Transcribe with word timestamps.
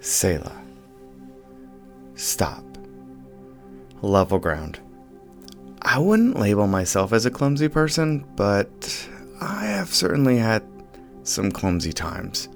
Selah. 0.00 0.60
Stop. 2.14 2.64
Level 4.02 4.38
ground. 4.38 4.80
I 5.82 5.98
wouldn't 5.98 6.38
label 6.38 6.66
myself 6.66 7.12
as 7.12 7.26
a 7.26 7.30
clumsy 7.30 7.68
person, 7.68 8.24
but 8.36 9.08
I 9.40 9.66
have 9.66 9.92
certainly 9.92 10.38
had 10.38 10.62
some 11.22 11.50
clumsy 11.50 11.92
times. 11.92 12.48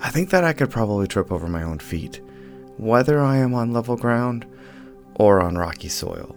I 0.00 0.10
think 0.10 0.30
that 0.30 0.44
I 0.44 0.52
could 0.52 0.70
probably 0.70 1.06
trip 1.06 1.32
over 1.32 1.48
my 1.48 1.62
own 1.62 1.78
feet, 1.78 2.20
whether 2.76 3.20
I 3.20 3.38
am 3.38 3.54
on 3.54 3.72
level 3.72 3.96
ground 3.96 4.46
or 5.14 5.40
on 5.40 5.56
rocky 5.56 5.88
soil. 5.88 6.36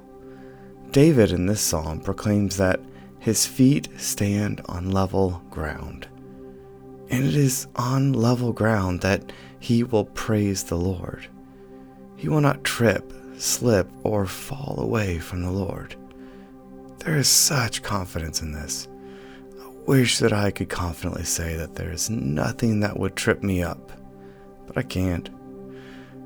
David 0.92 1.32
in 1.32 1.46
this 1.46 1.62
psalm 1.62 2.00
proclaims 2.00 2.58
that 2.58 2.80
his 3.20 3.46
feet 3.46 3.90
stand 3.98 4.62
on 4.66 4.92
level 4.92 5.42
ground. 5.50 6.08
And 7.10 7.26
it 7.26 7.36
is 7.36 7.68
on 7.76 8.14
level 8.14 8.54
ground 8.54 9.02
that 9.02 9.32
he 9.60 9.84
will 9.84 10.06
praise 10.06 10.64
the 10.64 10.78
Lord. 10.78 11.28
He 12.16 12.30
will 12.30 12.42
not 12.42 12.64
trip, 12.64 13.12
slip, 13.38 13.90
or 14.04 14.26
fall 14.26 14.76
away 14.80 15.20
from 15.20 15.42
the 15.42 15.52
Lord. 15.52 15.96
There 17.00 17.18
is 17.18 17.30
such 17.30 17.82
confidence 17.82 18.42
in 18.42 18.52
this. 18.52 18.88
I 19.62 19.68
wish 19.88 20.20
that 20.20 20.34
I 20.34 20.52
could 20.52 20.70
confidently 20.70 21.24
say 21.24 21.56
that 21.56 21.76
there 21.76 21.92
is 21.92 22.10
nothing 22.10 22.82
that 22.82 23.00
would 23.00 23.16
trip 23.16 23.42
me 23.42 23.64
up, 23.64 23.92
but 24.68 24.78
I 24.78 24.84
can't. 24.84 25.30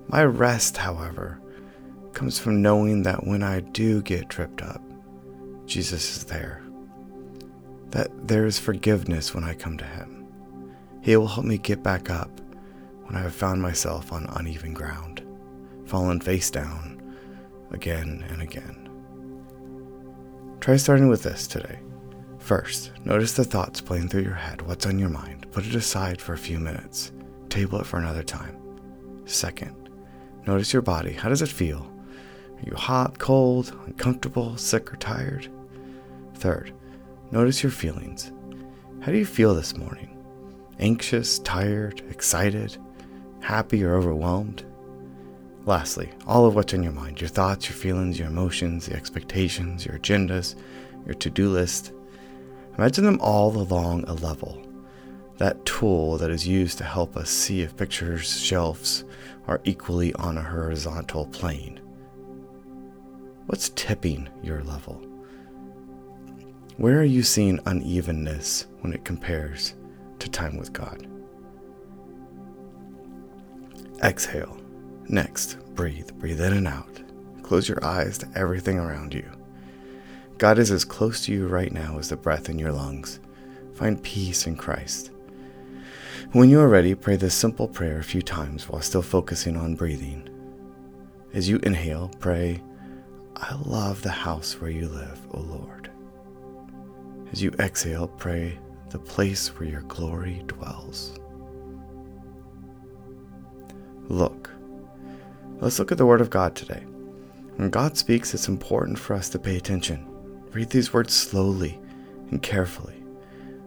My 0.10 0.26
rest, 0.26 0.78
however, 0.78 1.40
comes 2.14 2.40
from 2.40 2.62
knowing 2.62 3.04
that 3.04 3.26
when 3.26 3.44
I 3.44 3.62
do 3.62 4.02
get 4.02 4.30
tripped 4.30 4.62
up, 4.62 4.82
Jesus 5.66 6.18
is 6.18 6.26
there. 6.26 6.62
That 7.92 8.28
there 8.28 8.46
is 8.46 8.60
forgiveness 8.60 9.34
when 9.34 9.44
I 9.44 9.54
come 9.54 9.78
to 9.78 9.86
Him. 9.86 10.13
He 11.04 11.18
will 11.18 11.28
help 11.28 11.46
me 11.46 11.58
get 11.58 11.84
back 11.84 12.10
up 12.10 12.32
when 13.04 13.18
I 13.18 13.20
have 13.20 13.36
found 13.36 13.62
myself 13.62 14.14
on 14.14 14.26
uneven 14.38 14.74
ground, 14.74 15.22
fallen 15.86 16.22
face 16.22 16.50
down 16.50 17.18
again 17.72 18.26
and 18.30 18.42
again. 18.42 18.90
Try 20.62 20.78
starting 20.78 21.10
with 21.10 21.22
this 21.22 21.46
today. 21.46 21.80
First, 22.40 22.92
notice 23.04 23.34
the 23.34 23.44
thoughts 23.44 23.82
playing 23.82 24.08
through 24.08 24.22
your 24.22 24.34
head. 24.34 24.62
What's 24.62 24.86
on 24.86 24.98
your 24.98 25.10
mind? 25.10 25.46
Put 25.52 25.66
it 25.66 25.76
aside 25.76 26.22
for 26.22 26.34
a 26.34 26.38
few 26.38 26.58
minutes. 26.58 27.12
Table 27.50 27.82
it 27.82 27.86
for 27.86 27.98
another 27.98 28.24
time. 28.24 28.58
Second, 29.26 29.90
notice 30.48 30.72
your 30.72 30.82
body. 30.82 31.12
How 31.12 31.28
does 31.28 31.42
it 31.42 31.50
feel? 31.50 31.86
Are 32.56 32.66
you 32.66 32.76
hot, 32.76 33.20
cold, 33.20 33.78
uncomfortable, 33.86 34.56
sick, 34.56 34.94
or 34.94 34.96
tired? 34.98 35.50
Third, 36.36 36.74
notice 37.32 37.62
your 37.62 37.74
feelings. 37.74 38.32
How 39.02 39.12
do 39.12 39.18
you 39.18 39.26
feel 39.26 39.54
this 39.54 39.76
morning? 39.76 40.13
Anxious, 40.80 41.40
tired, 41.40 42.02
excited, 42.10 42.78
happy, 43.42 43.84
or 43.84 43.96
overwhelmed? 43.96 44.66
Lastly, 45.66 46.10
all 46.28 46.46
of 46.46 46.56
what's 46.56 46.74
in 46.74 46.84
your 46.84 46.92
mind 46.92 47.22
your 47.22 47.30
thoughts, 47.30 47.70
your 47.70 47.78
feelings, 47.78 48.20
your 48.20 48.28
emotions, 48.28 48.88
the 48.88 48.96
expectations, 48.96 49.86
your 49.86 49.98
agendas, 49.98 50.56
your 51.06 51.14
to 51.16 51.30
do 51.30 51.50
list. 51.50 51.94
Imagine 52.78 53.06
them 53.06 53.20
all 53.22 53.56
along 53.56 54.04
a 54.06 54.14
level. 54.14 54.62
That 55.38 55.66
tool 55.66 56.18
that 56.18 56.32
is 56.32 56.48
used 56.48 56.78
to 56.80 56.84
help 56.84 57.16
us 57.16 57.30
see 57.30 57.62
if 57.62 57.78
pictures' 57.78 58.40
shelves 58.40 59.06
are 59.48 59.62
equally 59.64 60.14
on 60.16 60.38
a 60.38 60.44
horizontal 60.44 61.28
plane. 61.28 61.80
What's 63.46 63.70
tipping 63.70 64.30
your 64.42 64.64
level? 64.64 64.96
Where 66.78 67.00
are 67.00 67.04
you 67.04 67.24
seeing 67.24 67.60
unevenness 67.66 68.68
when 68.82 68.94
it 68.94 69.06
compares 69.06 69.76
to 70.24 70.30
time 70.30 70.58
with 70.58 70.74
God? 70.74 71.08
Exhale. 74.02 74.58
Next, 75.08 75.58
breathe. 75.76 76.12
Breathe 76.14 76.42
in 76.42 76.54
and 76.54 76.68
out. 76.68 77.02
Close 77.44 77.68
your 77.68 77.84
eyes 77.86 78.18
to 78.20 78.28
everything 78.36 78.80
around 78.80 79.14
you. 79.14 79.30
God 80.38 80.60
is 80.60 80.72
as 80.72 80.86
close 80.86 81.26
to 81.26 81.34
you 81.34 81.48
right 81.48 81.72
now 81.72 82.00
as 82.00 82.10
the 82.10 82.16
breath 82.16 82.50
in 82.50 82.58
your 82.58 82.72
lungs. 82.72 83.20
Find 83.76 84.02
peace 84.02 84.48
in 84.48 84.56
Christ. 84.56 85.12
When 86.32 86.50
you 86.50 86.60
are 86.62 86.70
ready, 86.70 86.96
pray 86.96 87.18
this 87.18 87.36
simple 87.36 87.68
prayer 87.68 88.00
a 88.00 88.04
few 88.04 88.22
times 88.22 88.68
while 88.68 88.82
still 88.82 89.02
focusing 89.02 89.58
on 89.58 89.76
breathing. 89.76 90.30
As 91.34 91.50
you 91.50 91.60
inhale, 91.64 92.10
pray, 92.20 92.62
I 93.36 93.56
love 93.66 94.02
the 94.02 94.10
house 94.10 94.60
where 94.60 94.72
you 94.72 94.88
live, 94.88 95.20
O 95.32 95.40
Lord. 95.42 95.92
As 97.32 97.42
you 97.42 97.52
exhale, 97.60 98.08
pray, 98.08 98.58
the 98.94 99.00
place 99.00 99.50
where 99.60 99.68
your 99.68 99.82
glory 99.82 100.44
dwells. 100.48 101.20
Look, 104.08 104.50
Let's 105.64 105.80
look 105.80 105.94
at 105.94 105.98
the 105.98 106.06
Word 106.06 106.20
of 106.20 106.30
God 106.30 106.56
today. 106.56 106.84
When 107.56 107.70
God 107.70 107.98
speaks, 107.98 108.34
it's 108.34 108.50
important 108.50 109.00
for 109.00 109.14
us 109.14 109.30
to 109.30 109.40
pay 109.40 109.56
attention. 109.56 110.06
Read 110.52 110.70
these 110.70 110.92
words 110.92 111.14
slowly 111.14 111.80
and 112.32 112.42
carefully. 112.42 113.02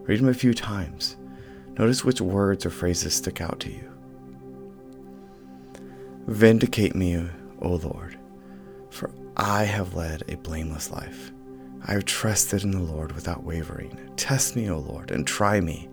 Read 0.02 0.18
them 0.18 0.28
a 0.28 0.34
few 0.34 0.52
times. 0.52 1.16
Notice 1.78 2.04
which 2.04 2.20
words 2.20 2.66
or 2.66 2.70
phrases 2.70 3.14
stick 3.14 3.40
out 3.40 3.60
to 3.60 3.70
you. 3.70 3.90
Vindicate 6.26 6.94
me, 6.94 7.16
O 7.62 7.68
Lord, 7.76 8.18
for 8.90 9.10
I 9.38 9.64
have 9.64 9.94
led 9.94 10.22
a 10.28 10.36
blameless 10.36 10.90
life. 10.90 11.32
I 11.84 11.92
have 11.92 12.04
trusted 12.04 12.64
in 12.64 12.70
the 12.70 12.80
Lord 12.80 13.12
without 13.12 13.44
wavering. 13.44 14.10
Test 14.16 14.56
me, 14.56 14.70
O 14.70 14.78
Lord, 14.78 15.10
and 15.10 15.26
try 15.26 15.60
me. 15.60 15.88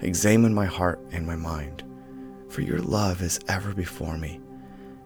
Examine 0.00 0.54
my 0.54 0.66
heart 0.66 1.00
and 1.12 1.26
my 1.26 1.36
mind, 1.36 1.82
for 2.48 2.62
your 2.62 2.80
love 2.80 3.22
is 3.22 3.40
ever 3.48 3.74
before 3.74 4.16
me 4.16 4.40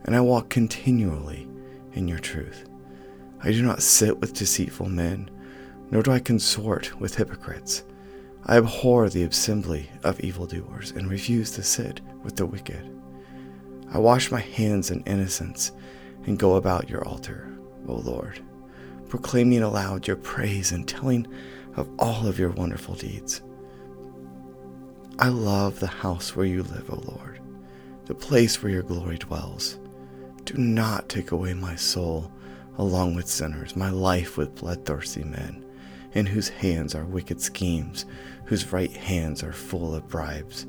and 0.04 0.14
I 0.14 0.20
walk 0.20 0.50
continually 0.50 1.48
in 1.92 2.08
your 2.08 2.18
truth. 2.18 2.66
I 3.42 3.52
do 3.52 3.62
not 3.62 3.82
sit 3.82 4.20
with 4.20 4.34
deceitful 4.34 4.88
men, 4.88 5.30
nor 5.90 6.02
do 6.02 6.12
I 6.12 6.18
consort 6.18 6.98
with 7.00 7.16
hypocrites. 7.16 7.84
I 8.46 8.58
abhor 8.58 9.08
the 9.08 9.24
assembly 9.24 9.90
of 10.02 10.20
evildoers 10.20 10.90
and 10.92 11.10
refuse 11.10 11.50
to 11.52 11.62
sit 11.62 12.00
with 12.22 12.36
the 12.36 12.46
wicked. 12.46 12.90
I 13.90 13.98
wash 13.98 14.30
my 14.30 14.40
hands 14.40 14.90
in 14.90 15.02
innocence 15.02 15.72
and 16.26 16.38
go 16.38 16.56
about 16.56 16.90
your 16.90 17.06
altar, 17.06 17.56
O 17.88 17.94
Lord, 17.94 18.42
proclaiming 19.08 19.62
aloud 19.62 20.06
your 20.06 20.16
praise 20.16 20.72
and 20.72 20.86
telling 20.88 21.26
of 21.76 21.88
all 21.98 22.26
of 22.26 22.38
your 22.38 22.50
wonderful 22.50 22.94
deeds. 22.94 23.42
I 25.18 25.28
love 25.28 25.78
the 25.78 25.86
house 25.86 26.34
where 26.34 26.46
you 26.46 26.62
live, 26.62 26.90
O 26.90 27.00
Lord, 27.06 27.40
the 28.06 28.14
place 28.14 28.62
where 28.62 28.72
your 28.72 28.82
glory 28.82 29.16
dwells. 29.18 29.78
Do 30.44 30.54
not 30.58 31.08
take 31.08 31.30
away 31.30 31.54
my 31.54 31.76
soul 31.76 32.30
along 32.76 33.14
with 33.14 33.28
sinners, 33.28 33.76
my 33.76 33.90
life 33.90 34.36
with 34.36 34.56
bloodthirsty 34.56 35.24
men, 35.24 35.64
in 36.12 36.26
whose 36.26 36.48
hands 36.48 36.94
are 36.94 37.04
wicked 37.04 37.40
schemes, 37.40 38.06
whose 38.44 38.72
right 38.72 38.92
hands 38.92 39.42
are 39.42 39.52
full 39.52 39.94
of 39.94 40.08
bribes. 40.08 40.66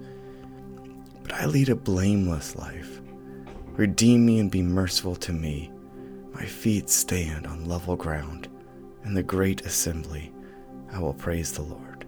But 1.23 1.33
I 1.33 1.47
lead 1.47 1.69
a 1.69 1.75
blameless 1.75 2.55
life. 2.55 3.01
Redeem 3.71 4.25
me 4.25 4.39
and 4.39 4.51
be 4.51 4.61
merciful 4.61 5.15
to 5.17 5.33
me. 5.33 5.71
My 6.35 6.45
feet 6.45 6.89
stand 6.89 7.47
on 7.47 7.63
level 7.63 7.95
ground. 7.95 8.49
In 9.05 9.13
the 9.13 9.23
great 9.23 9.61
assembly, 9.61 10.33
I 10.91 10.99
will 10.99 11.13
praise 11.13 11.53
the 11.53 11.61
Lord. 11.61 12.05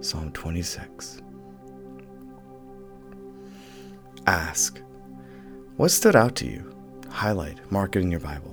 Psalm 0.00 0.32
26. 0.32 1.22
Ask, 4.26 4.80
what 5.76 5.92
stood 5.92 6.16
out 6.16 6.34
to 6.36 6.46
you? 6.46 6.74
highlight, 7.08 7.70
mark 7.70 7.94
it 7.94 8.00
in 8.00 8.10
your 8.10 8.18
Bible. 8.18 8.52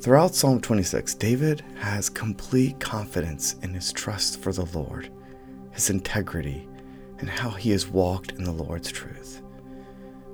Throughout 0.00 0.34
Psalm 0.34 0.60
26, 0.60 1.14
David 1.14 1.62
has 1.78 2.08
complete 2.08 2.80
confidence 2.80 3.54
in 3.62 3.72
his 3.72 3.92
trust 3.92 4.40
for 4.40 4.52
the 4.52 4.66
Lord, 4.76 5.08
his 5.70 5.88
integrity, 5.88 6.66
and 7.20 7.30
how 7.30 7.50
he 7.50 7.70
has 7.70 7.86
walked 7.86 8.32
in 8.32 8.42
the 8.42 8.50
Lord's 8.50 8.90
truth. 8.90 9.40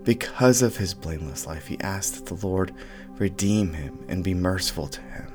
Because 0.04 0.62
of 0.62 0.76
his 0.76 0.94
blameless 0.94 1.48
life, 1.48 1.66
he 1.66 1.80
asked 1.80 2.14
that 2.14 2.26
the 2.26 2.46
Lord 2.46 2.72
redeem 3.18 3.72
him 3.72 4.04
and 4.08 4.22
be 4.22 4.34
merciful 4.34 4.88
to 4.88 5.00
him. 5.00 5.32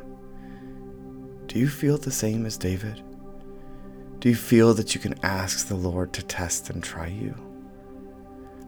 Do 1.47 1.59
you 1.59 1.67
feel 1.67 1.97
the 1.97 2.11
same 2.11 2.45
as 2.45 2.57
David? 2.57 3.03
Do 4.21 4.29
you 4.29 4.35
feel 4.35 4.75
that 4.75 4.93
you 4.93 5.01
can 5.01 5.15
ask 5.23 5.67
the 5.67 5.75
Lord 5.75 6.13
to 6.13 6.23
test 6.23 6.69
and 6.69 6.83
try 6.83 7.07
you? 7.07 7.35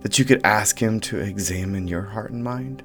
That 0.02 0.18
you 0.18 0.26
could 0.26 0.42
ask 0.44 0.80
Him 0.80 1.00
to 1.02 1.20
examine 1.20 1.88
your 1.88 2.02
heart 2.02 2.32
and 2.32 2.44
mind? 2.44 2.82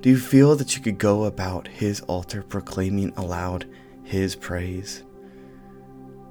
Do 0.00 0.08
you 0.08 0.16
feel 0.16 0.54
that 0.56 0.76
you 0.76 0.82
could 0.82 0.96
go 0.96 1.24
about 1.24 1.66
His 1.66 2.00
altar 2.02 2.42
proclaiming 2.42 3.12
aloud 3.16 3.66
His 4.04 4.36
praise? 4.36 5.02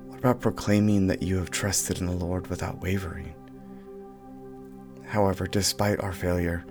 What 0.07 0.19
about 0.19 0.39
proclaiming 0.39 1.07
that 1.07 1.21
you 1.21 1.35
have 1.35 1.51
trusted 1.51 1.99
in 1.99 2.05
the 2.05 2.13
Lord 2.13 2.47
without 2.47 2.81
wavering? 2.81 3.35
However, 5.03 5.47
despite 5.47 5.99
our 5.99 6.13
failure, 6.13 6.65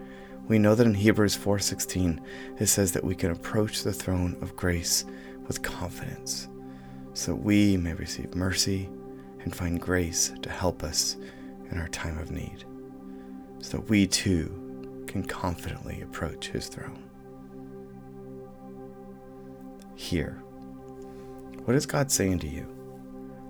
we 0.46 0.58
know 0.58 0.74
that 0.74 0.86
in 0.86 0.94
Hebrews 0.94 1.36
4:16 1.36 2.20
it 2.58 2.66
says 2.66 2.92
that 2.92 3.04
we 3.04 3.14
can 3.14 3.30
approach 3.30 3.82
the 3.82 3.92
throne 3.92 4.36
of 4.42 4.56
grace 4.56 5.04
with 5.46 5.62
confidence 5.62 6.48
so 7.14 7.32
that 7.32 7.42
we 7.42 7.76
may 7.76 7.94
receive 7.94 8.34
mercy 8.34 8.88
and 9.40 9.54
find 9.54 9.80
grace 9.80 10.32
to 10.42 10.50
help 10.50 10.82
us 10.82 11.16
in 11.70 11.78
our 11.78 11.88
time 11.88 12.18
of 12.18 12.30
need 12.30 12.64
so 13.60 13.78
that 13.78 13.88
we 13.88 14.06
too 14.06 15.04
can 15.06 15.22
confidently 15.24 16.02
approach 16.02 16.48
his 16.48 16.68
throne. 16.68 17.02
Hear. 19.94 20.42
What 21.64 21.76
is 21.76 21.86
God 21.86 22.10
saying 22.10 22.40
to 22.40 22.48
you? 22.48 22.66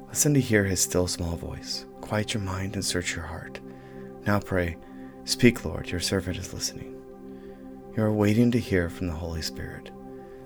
Listen 0.08 0.34
to 0.34 0.40
hear 0.40 0.64
his 0.64 0.80
still 0.80 1.08
small 1.08 1.36
voice. 1.36 1.86
Quiet 2.00 2.34
your 2.34 2.42
mind 2.42 2.74
and 2.74 2.84
search 2.84 3.16
your 3.16 3.24
heart. 3.24 3.58
Now 4.26 4.38
pray, 4.38 4.76
Speak, 5.26 5.64
Lord, 5.64 5.88
your 5.88 6.00
servant 6.00 6.36
is 6.36 6.52
listening. 6.52 7.00
You 7.96 8.02
are 8.02 8.12
waiting 8.12 8.50
to 8.50 8.60
hear 8.60 8.90
from 8.90 9.06
the 9.06 9.14
Holy 9.14 9.40
Spirit. 9.40 9.90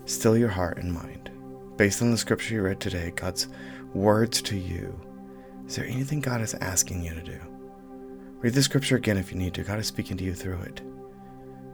Still 0.05 0.37
your 0.37 0.49
heart 0.49 0.79
and 0.79 0.93
mind. 0.93 1.31
Based 1.77 2.01
on 2.01 2.13
the 2.13 2.19
scripture 2.19 2.55
you 2.55 2.63
read 2.63 2.79
today, 2.79 3.11
God's 3.11 3.49
words 3.93 4.41
to 4.43 4.57
you, 4.57 4.99
is 5.67 5.75
there 5.75 5.85
anything 5.85 6.21
God 6.21 6.41
is 6.43 6.55
asking 6.55 7.03
you 7.03 7.13
to 7.13 7.23
do? 7.23 7.41
Read 8.39 8.55
the 8.55 8.63
scripture 8.63 8.97
again 8.97 9.17
if 9.17 9.33
you 9.33 9.39
need 9.39 9.55
to. 9.55 9.65
God 9.65 9.81
is 9.81 9.89
speaking 9.89 10.17
to 10.17 10.25
you 10.25 10.33
through 10.33 10.61
it. 10.61 10.81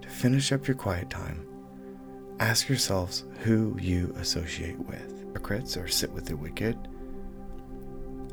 To 0.00 0.08
finish 0.08 0.50
up 0.50 0.66
your 0.66 0.76
quiet 0.76 1.10
time, 1.10 1.46
ask 2.40 2.70
yourselves 2.70 3.24
who 3.40 3.76
you 3.78 4.14
associate 4.18 4.78
with. 4.78 5.18
Hypocrites 5.18 5.76
or 5.76 5.88
sit 5.88 6.10
with 6.12 6.24
the 6.24 6.36
wicked? 6.38 6.88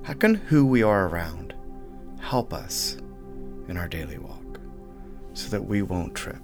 How 0.04 0.14
can 0.14 0.36
who 0.36 0.66
we 0.66 0.82
are 0.82 1.10
around 1.10 1.54
help 2.22 2.54
us 2.54 2.98
in 3.68 3.76
our 3.76 3.90
daily 3.90 4.18
walk 4.18 4.41
so 5.34 5.50
that 5.50 5.64
we 5.66 5.82
won't 5.82 6.16
trip? 6.16 6.42